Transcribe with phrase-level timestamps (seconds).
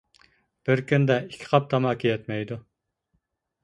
[0.69, 2.63] بىر كۈندە ئىككى قاپ تاماكا يەتمەيدۇ.